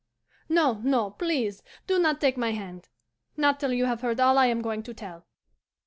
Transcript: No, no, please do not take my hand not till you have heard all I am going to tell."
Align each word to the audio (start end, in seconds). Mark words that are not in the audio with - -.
No, 0.49 0.81
no, 0.83 1.11
please 1.11 1.61
do 1.85 1.99
not 1.99 2.19
take 2.19 2.35
my 2.35 2.53
hand 2.53 2.89
not 3.37 3.59
till 3.59 3.71
you 3.71 3.85
have 3.85 4.01
heard 4.01 4.19
all 4.19 4.39
I 4.39 4.47
am 4.47 4.63
going 4.63 4.81
to 4.81 4.95
tell." 4.95 5.27